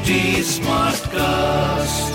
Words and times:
HT 0.00 0.40
Smartcast. 0.56 2.08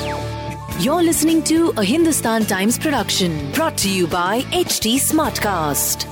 You're 0.83 1.03
listening 1.03 1.43
to 1.43 1.71
a 1.77 1.83
Hindustan 1.83 2.45
Times 2.45 2.79
production 2.79 3.51
brought 3.51 3.77
to 3.77 3.87
you 3.87 4.07
by 4.07 4.41
HT 4.41 4.95
Smartcast. 4.95 6.07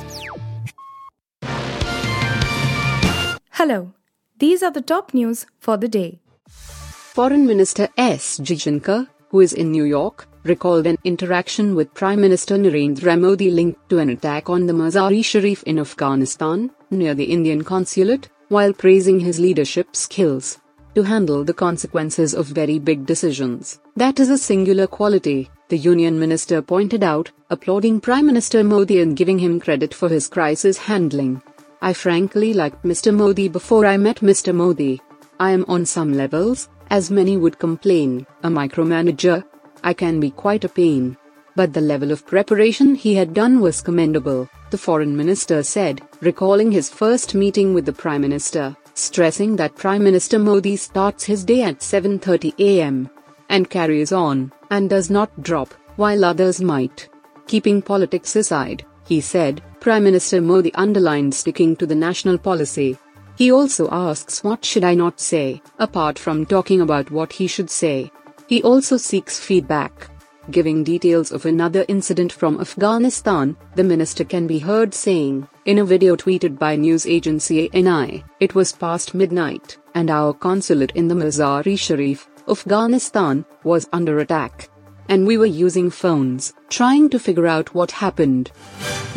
Hello, 3.54 3.92
these 4.38 4.62
are 4.62 4.70
the 4.70 4.84
top 4.84 5.16
news 5.16 5.48
for 5.60 5.76
the 5.78 5.88
day. 5.88 6.22
Foreign 6.48 7.48
Minister 7.48 7.90
S. 7.98 8.38
Jaishankar, 8.38 9.08
who 9.30 9.40
is 9.40 9.52
in 9.52 9.72
New 9.72 9.86
York, 9.86 10.28
recalled 10.44 10.86
an 10.86 11.00
interaction 11.04 11.74
with 11.74 11.92
Prime 11.96 12.22
Minister 12.22 12.56
Narendra 12.56 13.20
Modi 13.20 13.50
linked 13.50 13.90
to 13.90 13.98
an 13.98 14.10
attack 14.10 14.48
on 14.48 14.68
the 14.68 14.74
Mazar-e-Sharif 14.74 15.64
in 15.64 15.80
Afghanistan, 15.80 16.70
near 16.92 17.16
the 17.16 17.32
Indian 17.32 17.64
consulate, 17.64 18.30
while 18.50 18.74
praising 18.74 19.22
his 19.22 19.40
leadership 19.40 19.96
skills 19.96 20.60
to 20.96 21.04
handle 21.04 21.44
the 21.44 21.54
consequences 21.54 22.34
of 22.34 22.48
very 22.48 22.80
big 22.80 23.06
decisions. 23.06 23.80
That 23.96 24.20
is 24.20 24.30
a 24.30 24.38
singular 24.38 24.88
quality, 24.88 25.50
the 25.70 25.78
Union 25.78 26.20
Minister 26.20 26.62
pointed 26.62 27.04
out, 27.04 27.32
applauding 27.50 28.00
Prime 28.00 28.26
Minister 28.26 28.64
Modi 28.64 29.02
and 29.02 29.16
giving 29.16 29.40
him 29.40 29.60
credit 29.60 29.94
for 29.94 30.10
his 30.10 30.28
crisis 30.28 30.78
handling. 30.78 31.42
I 31.82 31.94
frankly 31.94 32.54
liked 32.54 32.84
Mr. 32.84 33.14
Modi 33.14 33.48
before 33.48 33.86
I 33.86 33.98
met 33.98 34.18
Mr. 34.18 34.54
Modi. 34.54 35.02
I 35.40 35.52
am 35.52 35.66
on 35.68 35.86
some 35.86 36.14
levels, 36.14 36.70
as 36.90 37.10
many 37.10 37.38
would 37.38 37.60
complain, 37.60 38.26
a 38.44 38.50
micromanager. 38.50 39.44
I 39.84 39.94
can 39.94 40.20
be 40.20 40.30
quite 40.30 40.64
a 40.64 40.70
pain. 40.70 41.18
But 41.56 41.74
the 41.74 41.82
level 41.82 42.12
of 42.12 42.26
preparation 42.26 42.96
he 42.96 43.16
had 43.16 43.34
done 43.34 43.60
was 43.60 43.82
commendable, 43.82 44.50
the 44.70 44.78
foreign 44.78 45.16
minister 45.16 45.62
said, 45.62 46.02
recalling 46.22 46.72
his 46.72 46.90
first 46.90 47.36
meeting 47.36 47.74
with 47.74 47.86
the 47.86 47.94
prime 47.94 48.22
minister, 48.22 48.76
stressing 48.94 49.56
that 49.56 49.76
Prime 49.76 50.04
Minister 50.04 50.40
Modi 50.40 50.76
starts 50.76 51.24
his 51.24 51.44
day 51.44 51.64
at 51.64 51.80
7:30 51.80 52.54
a.m. 52.60 53.10
and 53.50 53.70
carries 53.70 54.12
on 54.12 54.52
and 54.70 54.90
does 54.90 55.10
not 55.10 55.30
drop 55.42 55.74
while 55.96 56.26
others 56.26 56.62
might. 56.62 57.10
Keeping 57.48 57.82
politics 57.82 58.36
aside, 58.36 58.86
he 59.06 59.20
said, 59.22 59.62
Prime 59.80 60.04
Minister 60.04 60.42
Modi 60.42 60.74
underlined 60.76 61.36
sticking 61.36 61.76
to 61.76 61.86
the 61.86 61.96
national 61.96 62.38
policy. 62.38 62.98
He 63.36 63.52
also 63.52 63.90
asks 63.92 64.44
what 64.44 64.64
should 64.64 64.84
I 64.84 64.94
not 64.94 65.20
say, 65.20 65.62
apart 65.80 66.18
from 66.18 66.46
talking 66.46 66.82
about 66.82 67.12
what 67.12 67.34
he 67.34 67.48
should 67.48 67.70
say. 67.70 68.12
He 68.48 68.62
also 68.64 68.98
seeks 68.98 69.40
feedback. 69.40 70.10
Giving 70.52 70.84
details 70.84 71.32
of 71.32 71.46
another 71.46 71.86
incident 71.88 72.34
from 72.34 72.60
Afghanistan, 72.60 73.56
the 73.76 73.84
minister 73.84 74.26
can 74.26 74.46
be 74.46 74.60
heard 74.60 74.94
saying, 74.94 75.48
in 75.64 75.80
a 75.80 75.86
video 75.86 76.18
tweeted 76.18 76.60
by 76.60 76.76
news 76.76 77.06
agency 77.06 77.70
ANI, 77.74 78.26
it 78.42 78.54
was 78.54 78.74
past 78.74 79.14
midnight, 79.14 79.78
and 79.96 80.10
our 80.10 80.34
consulate 80.34 80.92
in 80.96 81.08
the 81.08 81.16
Mazar-e-Sharif, 81.16 82.28
Afghanistan, 82.50 83.46
was 83.64 83.88
under 83.94 84.20
attack. 84.20 84.70
And 85.10 85.28
we 85.28 85.38
were 85.38 85.46
using 85.46 85.90
phones, 85.90 86.54
trying 86.70 87.10
to 87.10 87.20
figure 87.20 87.48
out 87.48 87.74
what 87.74 87.92
happened. 87.92 88.52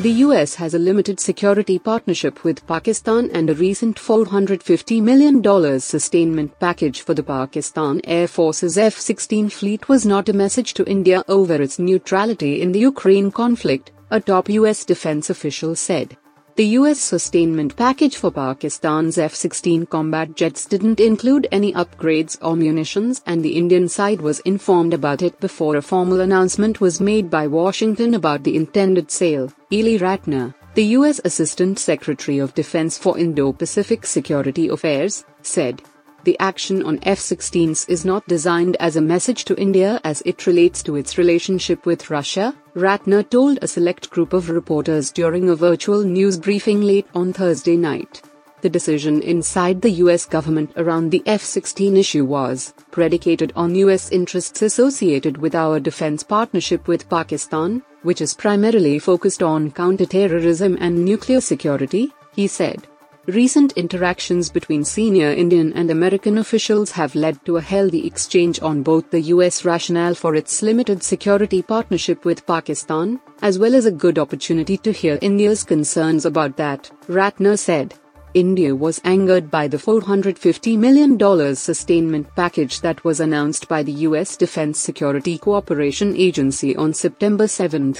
The 0.01 0.13
US 0.27 0.55
has 0.57 0.75
a 0.75 0.79
limited 0.79 1.19
security 1.19 1.79
partnership 1.79 2.45
with 2.45 2.67
Pakistan 2.67 3.31
and 3.33 3.49
a 3.49 3.55
recent 3.55 3.97
$450 3.97 5.03
million 5.03 5.81
sustainment 5.81 6.59
package 6.61 7.01
for 7.01 7.15
the 7.15 7.23
Pakistan 7.23 8.03
Air 8.05 8.29
Force's 8.29 8.77
F 8.77 8.99
16 8.99 9.49
fleet 9.49 9.89
was 9.89 10.05
not 10.05 10.29
a 10.29 10.35
message 10.35 10.75
to 10.75 10.85
India 10.85 11.23
over 11.29 11.55
its 11.55 11.79
neutrality 11.79 12.61
in 12.61 12.73
the 12.73 12.81
Ukraine 12.81 13.31
conflict, 13.31 13.93
a 14.11 14.21
top 14.21 14.51
US 14.51 14.85
defense 14.85 15.31
official 15.31 15.75
said. 15.75 16.17
The 16.57 16.79
US 16.81 16.99
sustainment 16.99 17.77
package 17.77 18.17
for 18.17 18.31
Pakistan's 18.31 19.19
F 19.19 19.35
16 19.35 19.85
combat 19.85 20.35
jets 20.35 20.65
didn't 20.65 21.01
include 21.01 21.47
any 21.53 21.75
upgrades 21.75 22.39
or 22.41 22.57
munitions, 22.57 23.21
and 23.27 23.43
the 23.43 23.59
Indian 23.59 23.89
side 23.89 24.23
was 24.23 24.41
informed 24.41 24.95
about 24.95 25.21
it 25.21 25.39
before 25.39 25.77
a 25.77 25.83
formal 25.83 26.21
announcement 26.21 26.81
was 26.81 26.99
made 26.99 27.29
by 27.29 27.47
Washington 27.47 28.15
about 28.15 28.43
the 28.43 28.57
intended 28.57 29.11
sale. 29.11 29.53
Ely 29.71 29.99
Ratner, 29.99 30.55
the 30.73 30.97
US 30.97 31.21
Assistant 31.27 31.79
Secretary 31.79 32.39
of 32.39 32.55
Defense 32.55 32.97
for 32.97 33.19
Indo 33.19 33.53
Pacific 33.53 34.07
Security 34.07 34.69
Affairs, 34.69 35.27
said 35.43 35.83
the 36.27 36.39
action 36.41 36.83
on 36.83 36.99
F 37.05 37.21
16s 37.21 37.89
is 37.89 38.05
not 38.05 38.27
designed 38.27 38.77
as 38.81 38.97
a 38.97 39.01
message 39.01 39.45
to 39.45 39.55
India 39.57 40.01
as 40.03 40.25
it 40.27 40.45
relates 40.45 40.83
to 40.83 40.97
its 40.97 41.17
relationship 41.17 41.87
with 41.87 42.11
Russia, 42.11 42.53
Ratner 42.75 43.23
told 43.31 43.61
a 43.63 43.69
select 43.69 44.11
group 44.11 44.33
of 44.33 44.51
reporters 44.51 45.13
during 45.13 45.49
a 45.49 45.55
virtual 45.55 46.03
news 46.03 46.37
briefing 46.37 46.81
late 46.81 47.07
on 47.15 47.33
Thursday 47.33 47.77
night. 47.77 48.23
The 48.61 48.69
decision 48.69 49.23
inside 49.23 49.81
the 49.81 50.03
US 50.03 50.27
government 50.27 50.73
around 50.77 51.13
the 51.13 51.23
F 51.27 51.43
16 51.43 51.97
issue 51.97 52.25
was 52.25 52.75
predicated 52.91 53.53
on 53.55 53.77
US 53.77 54.11
interests 54.11 54.63
associated 54.63 55.37
with 55.37 55.55
our 55.55 55.79
defense 55.79 56.25
partnership 56.25 56.89
with 56.89 57.09
Pakistan, 57.09 57.85
which 58.03 58.21
is 58.21 58.35
primarily 58.35 58.99
focused 58.99 59.45
on 59.45 59.71
counterterrorism 59.71 60.77
and 60.81 61.05
nuclear 61.05 61.41
security, 61.41 62.13
he 62.35 62.49
said. 62.49 62.89
Recent 63.27 63.73
interactions 63.73 64.49
between 64.51 64.85
senior 64.85 65.33
Indian 65.33 65.73
and 65.73 65.91
American 65.91 66.39
officials 66.39 66.93
have 66.93 67.17
led 67.17 67.45
to 67.45 67.57
a 67.57 67.61
healthy 67.61 68.07
exchange 68.07 68.63
on 68.63 68.85
both 68.85 69.11
the 69.11 69.21
US 69.35 69.65
rationale 69.65 70.15
for 70.15 70.37
its 70.37 70.63
limited 70.63 71.03
security 71.03 71.61
partnership 71.61 72.25
with 72.25 72.47
Pakistan, 72.47 73.19
as 73.43 73.59
well 73.59 73.75
as 73.75 73.85
a 73.85 73.91
good 73.91 74.21
opportunity 74.21 74.77
to 74.77 74.93
hear 74.93 75.19
India's 75.23 75.65
concerns 75.65 76.25
about 76.25 76.57
that, 76.57 76.89
Ratner 77.09 77.59
said. 77.59 77.95
India 78.35 78.73
was 78.77 79.01
angered 79.03 79.51
by 79.51 79.67
the 79.67 79.77
$450 79.77 80.79
million 80.79 81.57
sustainment 81.57 82.33
package 82.37 82.81
that 82.81 83.03
was 83.03 83.19
announced 83.19 83.67
by 83.67 83.83
the 83.83 84.07
U.S. 84.07 84.37
Defense 84.37 84.79
Security 84.79 85.37
Cooperation 85.37 86.15
Agency 86.15 86.77
on 86.77 86.95
September 86.95 87.49
7. 87.49 87.97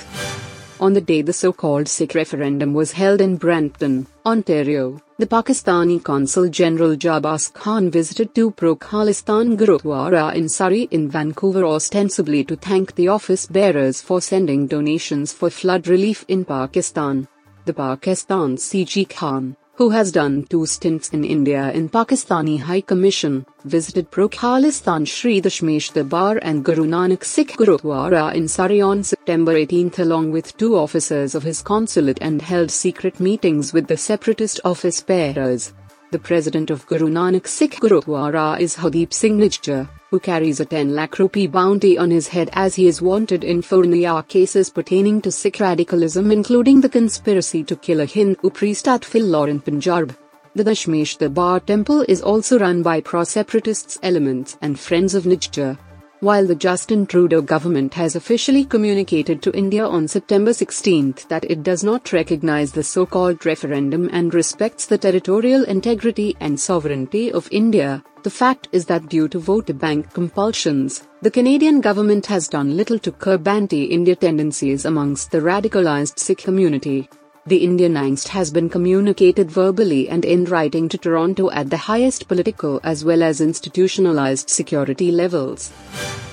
On 0.79 0.93
the 0.93 1.01
day 1.01 1.23
the 1.23 1.33
so 1.33 1.55
called 1.55 1.89
Sikh 1.89 2.15
referendum 2.15 2.75
was 2.75 2.93
held 2.93 3.23
in 3.23 3.37
Brampton, 3.37 4.07
Ontario, 4.27 5.01
the 5.19 5.27
Pakistani 5.27 6.03
Consul 6.05 6.51
General 6.51 6.95
Janbaz 6.95 7.51
Khan 7.55 7.91
visited 7.91 8.35
two 8.35 8.51
pro 8.51 8.77
Khalistan 8.77 9.57
Gurudwara 9.57 10.35
in 10.35 10.51
Surrey 10.51 10.87
in 10.91 11.09
Vancouver 11.09 11.65
ostensibly 11.65 12.45
to 12.45 12.57
thank 12.57 12.95
the 12.95 13.09
office 13.09 13.47
bearers 13.47 14.03
for 14.03 14.21
sending 14.21 14.67
donations 14.67 15.33
for 15.33 15.49
flood 15.49 15.89
relief 15.89 16.27
in 16.29 16.45
Pakistan. 16.45 17.27
The 17.65 17.73
Pakistan 17.73 18.57
CG 18.57 19.09
Khan 19.09 19.57
who 19.77 19.91
has 19.91 20.11
done 20.11 20.43
two 20.45 20.65
stints 20.65 21.11
in 21.11 21.23
India 21.23 21.71
in 21.73 21.89
Pakistani 21.89 22.59
High 22.59 22.81
Commission, 22.81 23.45
visited 23.65 24.11
Pro 24.11 24.27
Khalistan 24.29 25.07
Sri 25.07 25.41
Dashmesh 25.41 25.93
Darbar 25.93 26.39
and 26.41 26.65
Guru 26.65 26.87
Nanak 26.87 27.23
Sikh 27.23 27.57
Gurudwara 27.59 28.35
in 28.35 28.49
Surrey 28.49 28.81
on 28.81 29.05
September 29.05 29.55
18 29.55 29.93
along 29.99 30.33
with 30.33 30.57
two 30.57 30.77
officers 30.77 31.35
of 31.35 31.43
his 31.43 31.61
consulate 31.61 32.19
and 32.23 32.41
held 32.41 32.71
secret 32.71 33.21
meetings 33.21 33.75
with 33.75 33.87
the 33.87 33.97
separatist 33.99 34.61
office 34.65 35.03
bearers. 35.03 35.75
The 36.11 36.19
president 36.19 36.71
of 36.71 36.87
Guru 36.87 37.09
Nanak 37.09 37.47
Sikh 37.47 37.79
Gurudwara 37.81 38.59
is 38.59 38.77
Hardeep 38.77 39.13
Singh 39.13 39.39
Nijjar 39.39 39.89
who 40.11 40.21
carries 40.21 40.61
a 40.61 40.65
10 40.65 40.95
lakh 40.95 41.19
rupee 41.19 41.47
bounty 41.47 41.99
on 41.99 42.11
his 42.11 42.29
head 42.29 42.51
as 42.53 42.75
he 42.75 42.87
is 42.87 43.03
wanted 43.03 43.45
in 43.45 43.63
four 43.63 43.85
cases 44.23 44.71
pertaining 44.71 45.21
to 45.21 45.31
Sikh 45.31 45.61
radicalism 45.61 46.31
including 46.31 46.81
the 46.81 46.89
conspiracy 46.89 47.65
to 47.65 47.77
kill 47.77 48.01
a 48.01 48.05
Hindu 48.05 48.51
priest 48.51 48.87
at 48.89 49.05
Phillour 49.05 49.49
in 49.49 49.61
Punjab. 49.61 50.17
The 50.55 50.65
Dashmesh 50.65 51.19
Darbar 51.19 51.61
temple 51.61 52.05
is 52.09 52.23
also 52.23 52.59
run 52.59 52.83
by 52.83 53.01
pro-separatists 53.01 53.99
elements 54.03 54.57
and 54.63 54.79
friends 54.79 55.15
of 55.15 55.25
Nijjar. 55.25 55.79
While 56.21 56.47
the 56.47 56.55
Justin 56.55 57.05
Trudeau 57.05 57.43
government 57.43 57.93
has 57.93 58.17
officially 58.17 58.65
communicated 58.65 59.43
to 59.43 59.53
India 59.53 59.87
on 59.87 60.09
September 60.09 60.55
16 60.55 61.15
that 61.29 61.45
it 61.45 61.63
does 61.63 61.85
not 61.85 62.11
recognize 62.11 62.73
the 62.73 62.83
so 62.83 63.05
called 63.05 63.45
referendum 63.45 64.09
and 64.11 64.33
respects 64.33 64.87
the 64.87 64.97
territorial 64.97 65.65
integrity 65.65 66.35
and 66.41 66.59
sovereignty 66.59 67.31
of 67.33 67.49
India, 67.53 68.03
the 68.23 68.31
fact 68.31 68.69
is 68.73 68.87
that 68.87 69.11
due 69.11 69.29
to 69.29 69.39
vote 69.39 69.79
bank 69.79 70.11
compulsions, 70.15 71.07
the 71.21 71.31
Canadian 71.31 71.83
government 71.83 72.25
has 72.25 72.49
done 72.49 72.79
little 72.79 72.99
to 72.99 73.13
curb 73.13 73.47
anti 73.47 73.85
India 73.85 74.17
tendencies 74.17 74.87
amongst 74.87 75.31
the 75.31 75.39
radicalized 75.39 76.19
Sikh 76.19 76.39
community. 76.39 77.11
The 77.49 77.59
Indian 77.59 77.95
angst 77.95 78.27
has 78.29 78.51
been 78.51 78.69
communicated 78.69 79.49
verbally 79.53 80.09
and 80.09 80.25
in 80.25 80.47
writing 80.47 80.89
to 80.89 80.99
Toronto 80.99 81.49
at 81.53 81.71
the 81.71 81.77
highest 81.77 82.27
political 82.27 82.81
as 82.83 83.05
well 83.05 83.23
as 83.23 83.41
institutionalized 83.41 84.51
security 84.51 85.13
levels. 85.13 85.71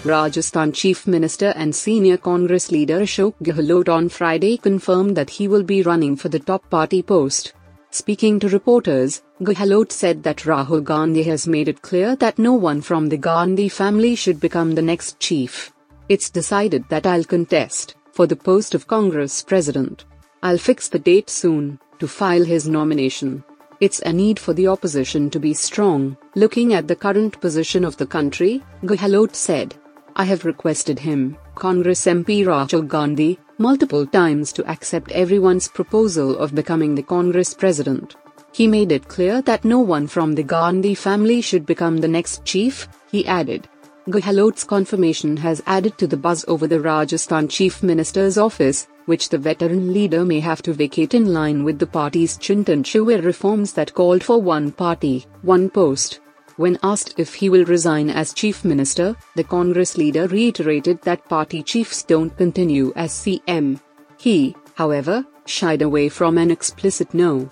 Rajasthan 0.04 0.71
Chief 0.71 1.06
Minister 1.06 1.54
and 1.56 1.75
senior 1.75 2.18
Congress 2.18 2.71
leader 2.71 3.01
Ashok 3.01 3.36
Gehlot 3.44 3.89
on 3.89 4.10
Friday 4.10 4.57
confirmed 4.57 5.15
that 5.15 5.30
he 5.30 5.48
will 5.48 5.62
be 5.62 5.83
running 5.83 6.15
for 6.15 6.30
the 6.30 6.39
top 6.39 6.68
party 6.71 7.04
post. 7.04 7.54
Speaking 7.92 8.39
to 8.39 8.50
reporters, 8.50 9.21
Gehlot 9.39 9.92
said 9.92 10.24
that 10.24 10.38
Rahul 10.38 10.83
Gandhi 10.83 11.21
has 11.24 11.48
made 11.48 11.68
it 11.68 11.83
clear 11.83 12.16
that 12.16 12.39
no 12.39 12.54
one 12.54 12.81
from 12.81 13.09
the 13.09 13.18
Gandhi 13.18 13.69
family 13.69 14.16
should 14.16 14.39
become 14.39 14.71
the 14.71 14.81
next 14.81 15.19
chief. 15.19 15.71
It's 16.09 16.31
decided 16.31 16.89
that 16.89 17.06
I'll 17.06 17.24
contest 17.24 17.94
for 18.13 18.25
the 18.25 18.36
post 18.36 18.74
of 18.74 18.88
Congress 18.88 19.44
president. 19.44 20.06
I'll 20.44 20.57
fix 20.57 20.90
the 20.90 21.00
date 21.00 21.30
soon 21.30 21.80
to 22.00 22.07
file 22.07 22.44
his 22.44 22.68
nomination. 22.68 23.45
It's 23.80 24.01
a 24.01 24.12
need 24.12 24.38
for 24.38 24.54
the 24.54 24.68
opposition 24.68 25.30
to 25.30 25.40
be 25.40 25.54
strong. 25.54 26.18
Looking 26.36 26.74
at 26.74 26.86
the 26.86 26.98
current 26.98 27.40
position 27.40 27.86
of 27.86 27.95
the 27.95 28.06
country, 28.06 28.62
Gehlot 28.84 29.36
said. 29.36 29.74
I 30.18 30.25
have 30.25 30.44
requested 30.44 31.00
him, 31.00 31.38
Congress 31.56 32.06
MP 32.06 32.44
Rahul 32.44 32.86
Gandhi, 32.86 33.40
multiple 33.57 34.06
times 34.06 34.51
to 34.54 34.69
accept 34.69 35.13
everyone's 35.13 35.69
proposal 35.69 36.38
of 36.38 36.54
becoming 36.54 36.94
the 36.94 37.04
Congress 37.04 37.54
president. 37.54 38.18
He 38.51 38.68
made 38.68 38.92
it 38.92 39.07
clear 39.07 39.42
that 39.44 39.63
no 39.63 39.80
one 39.80 40.07
from 40.07 40.36
the 40.36 40.44
Gandhi 40.44 40.94
family 40.94 41.40
should 41.40 41.66
become 41.66 42.00
the 42.00 42.10
next 42.10 42.44
chief, 42.44 42.90
he 43.10 43.25
added. 43.25 43.69
Gehlot's 44.10 44.66
confirmation 44.66 45.38
has 45.38 45.63
added 45.66 45.98
to 46.00 46.06
the 46.06 46.18
buzz 46.18 46.44
over 46.50 46.68
the 46.68 46.81
Rajasthan 46.81 47.48
Chief 47.48 47.81
Minister's 47.81 48.38
office, 48.38 48.88
which 49.05 49.29
the 49.29 49.38
veteran 49.38 49.94
leader 49.94 50.23
may 50.25 50.39
have 50.39 50.61
to 50.63 50.73
vacate 50.73 51.13
in 51.13 51.33
line 51.33 51.63
with 51.63 51.79
the 51.79 51.88
party's 51.88 52.38
Chintan 52.38 52.83
Shivir 52.83 53.23
reforms 53.23 53.73
that 53.73 53.94
called 53.94 54.23
for 54.23 54.41
one 54.41 54.71
party, 54.71 55.25
one 55.41 55.69
post. 55.69 56.19
When 56.57 56.77
asked 56.83 57.15
if 57.17 57.33
he 57.33 57.50
will 57.50 57.65
resign 57.65 58.09
as 58.09 58.33
chief 58.33 58.63
minister, 58.63 59.15
the 59.35 59.44
Congress 59.44 59.97
leader 59.97 60.27
reiterated 60.27 61.01
that 61.01 61.27
party 61.27 61.63
chiefs 61.63 62.03
don't 62.03 62.35
continue 62.38 62.94
as 62.95 63.11
CM. 63.11 63.79
He, 64.17 64.55
however, 64.75 65.25
shied 65.45 65.81
away 65.81 66.09
from 66.09 66.38
an 66.38 66.51
explicit 66.51 67.13
no. 67.13 67.49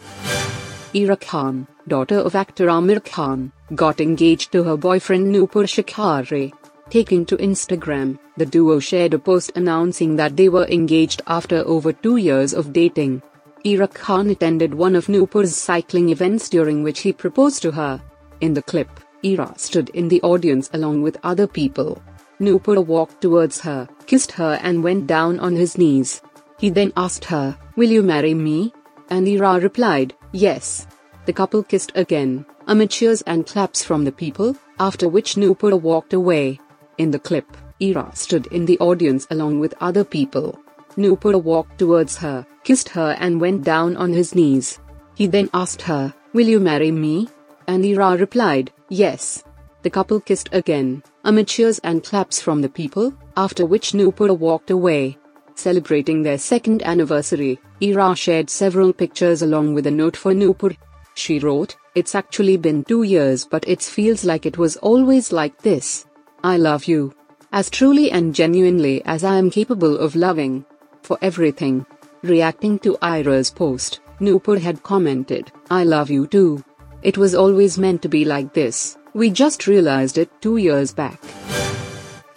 Ira 0.93 1.17
Khan, 1.17 1.67
daughter 1.87 2.19
of 2.19 2.35
actor 2.35 2.67
Aamir 2.67 3.03
Khan, 3.03 3.51
got 3.75 4.01
engaged 4.01 4.51
to 4.51 4.63
her 4.63 4.77
boyfriend 4.77 5.33
Nupur 5.33 5.65
Shikhare. 5.65 6.51
Taking 6.89 7.25
to 7.25 7.37
Instagram, 7.37 8.19
the 8.41 8.45
duo 8.47 8.79
shared 8.79 9.13
a 9.13 9.19
post 9.19 9.51
announcing 9.55 10.15
that 10.15 10.35
they 10.35 10.49
were 10.49 10.65
engaged 10.65 11.21
after 11.27 11.57
over 11.57 11.93
two 11.93 12.17
years 12.17 12.55
of 12.55 12.73
dating. 12.73 13.21
Ira 13.63 13.87
Khan 13.87 14.31
attended 14.31 14.73
one 14.73 14.95
of 14.95 15.05
Nupur's 15.05 15.55
cycling 15.55 16.09
events 16.09 16.49
during 16.49 16.81
which 16.81 17.01
he 17.01 17.13
proposed 17.13 17.61
to 17.61 17.71
her. 17.71 18.01
In 18.39 18.55
the 18.55 18.63
clip, 18.63 18.89
Ira 19.23 19.53
stood 19.57 19.89
in 19.89 20.07
the 20.07 20.19
audience 20.23 20.71
along 20.73 21.03
with 21.03 21.19
other 21.21 21.45
people. 21.45 22.01
Nupur 22.39 22.83
walked 22.83 23.21
towards 23.21 23.59
her, 23.59 23.87
kissed 24.07 24.31
her, 24.31 24.59
and 24.63 24.83
went 24.83 25.05
down 25.05 25.39
on 25.39 25.55
his 25.55 25.77
knees. 25.77 26.23
He 26.57 26.71
then 26.71 26.91
asked 26.97 27.25
her, 27.25 27.55
Will 27.75 27.91
you 27.91 28.01
marry 28.01 28.33
me? 28.33 28.73
And 29.11 29.27
Ira 29.27 29.59
replied, 29.59 30.15
Yes. 30.31 30.87
The 31.27 31.33
couple 31.33 31.61
kissed 31.61 31.91
again, 31.93 32.47
amid 32.65 32.89
cheers 32.89 33.21
and 33.21 33.45
claps 33.45 33.83
from 33.83 34.03
the 34.03 34.11
people, 34.11 34.55
after 34.79 35.07
which 35.07 35.35
Nupur 35.35 35.79
walked 35.79 36.13
away. 36.13 36.59
In 36.97 37.11
the 37.11 37.19
clip, 37.19 37.45
Ira 37.81 38.11
stood 38.13 38.47
in 38.47 38.65
the 38.65 38.77
audience 38.79 39.25
along 39.31 39.59
with 39.59 39.73
other 39.81 40.03
people. 40.03 40.59
Nupur 40.97 41.41
walked 41.41 41.79
towards 41.79 42.17
her, 42.17 42.45
kissed 42.63 42.89
her, 42.89 43.15
and 43.19 43.41
went 43.41 43.63
down 43.63 43.97
on 43.97 44.13
his 44.13 44.35
knees. 44.35 44.79
He 45.15 45.27
then 45.27 45.49
asked 45.53 45.81
her, 45.83 46.13
Will 46.33 46.47
you 46.47 46.59
marry 46.59 46.91
me? 46.91 47.27
and 47.67 47.85
Ira 47.85 48.17
replied, 48.17 48.71
Yes. 48.89 49.43
The 49.83 49.89
couple 49.89 50.19
kissed 50.19 50.49
again, 50.51 51.01
amid 51.23 51.47
cheers 51.47 51.79
and 51.79 52.03
claps 52.03 52.39
from 52.39 52.61
the 52.61 52.69
people, 52.69 53.13
after 53.35 53.65
which 53.65 53.93
Nupur 53.93 54.37
walked 54.37 54.69
away. 54.69 55.17
Celebrating 55.55 56.21
their 56.21 56.37
second 56.37 56.83
anniversary, 56.83 57.59
Ira 57.81 58.15
shared 58.15 58.49
several 58.49 58.93
pictures 58.93 59.41
along 59.41 59.73
with 59.73 59.87
a 59.87 59.91
note 59.91 60.17
for 60.17 60.33
Nupur. 60.33 60.75
She 61.15 61.39
wrote, 61.39 61.75
It's 61.95 62.15
actually 62.15 62.57
been 62.57 62.83
two 62.83 63.03
years, 63.03 63.45
but 63.45 63.67
it 63.67 63.81
feels 63.81 64.23
like 64.23 64.45
it 64.45 64.57
was 64.57 64.77
always 64.77 65.31
like 65.31 65.57
this. 65.61 66.05
I 66.43 66.57
love 66.57 66.85
you. 66.85 67.13
As 67.53 67.69
truly 67.69 68.09
and 68.09 68.33
genuinely 68.33 69.03
as 69.03 69.25
I 69.25 69.37
am 69.37 69.49
capable 69.49 69.97
of 69.97 70.15
loving. 70.15 70.65
For 71.03 71.17
everything. 71.21 71.85
Reacting 72.23 72.79
to 72.79 72.97
Ira's 73.01 73.51
post, 73.51 73.99
Nupur 74.21 74.57
had 74.61 74.83
commented, 74.83 75.51
I 75.69 75.83
love 75.83 76.09
you 76.09 76.27
too. 76.27 76.63
It 77.01 77.17
was 77.17 77.35
always 77.35 77.77
meant 77.77 78.01
to 78.03 78.09
be 78.09 78.23
like 78.23 78.53
this. 78.53 78.97
We 79.13 79.31
just 79.31 79.67
realized 79.67 80.17
it 80.17 80.29
two 80.39 80.57
years 80.57 80.93
back. 80.93 81.19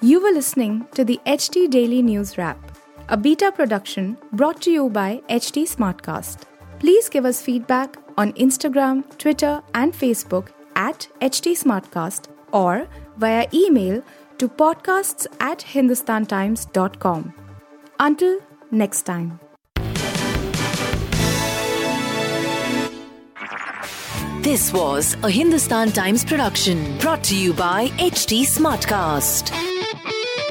You 0.00 0.20
were 0.20 0.32
listening 0.32 0.88
to 0.94 1.04
the 1.04 1.20
HT 1.26 1.70
Daily 1.70 2.02
News 2.02 2.36
Wrap, 2.36 2.58
a 3.08 3.16
beta 3.16 3.52
production 3.52 4.16
brought 4.32 4.60
to 4.62 4.72
you 4.72 4.90
by 4.90 5.22
HT 5.28 5.68
Smartcast. 5.76 6.38
Please 6.80 7.08
give 7.08 7.24
us 7.24 7.40
feedback 7.40 7.98
on 8.18 8.32
Instagram, 8.32 9.04
Twitter, 9.18 9.62
and 9.74 9.92
Facebook 9.92 10.48
at 10.74 11.06
HT 11.20 11.52
Smartcast 11.52 12.26
or 12.52 12.88
via 13.16 13.46
email 13.52 14.02
to 14.38 14.48
podcasts 14.48 15.26
at 15.40 15.60
hindustantimes.com. 15.60 17.34
Until 17.98 18.38
next 18.70 19.02
time. 19.02 19.40
This 24.44 24.72
was 24.74 25.16
a 25.22 25.30
Hindustan 25.30 25.90
Times 25.92 26.22
production 26.22 26.98
brought 26.98 27.24
to 27.24 27.34
you 27.34 27.54
by 27.54 27.88
HT 27.96 28.42
Smartcast. 28.42 29.50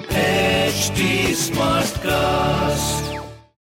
HT 0.10 1.36
Smartcast. 1.52 3.03